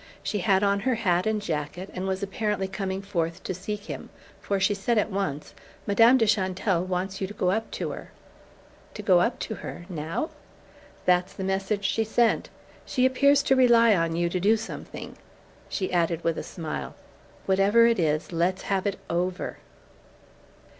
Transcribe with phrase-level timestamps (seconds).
[0.23, 4.09] She had on her hat and jacket and was apparently coming forth to seek him,
[4.39, 5.53] for she said at once:
[5.85, 8.11] "Madame de Chantelle wants you to go up to her."
[8.95, 9.85] "To go up to her?
[9.89, 10.31] Now?"
[11.05, 12.49] "That's the message she sent.
[12.83, 15.17] She appears to rely on you to do something."
[15.69, 16.95] She added with a smile:
[17.45, 19.59] "Whatever it is, let's have it over!"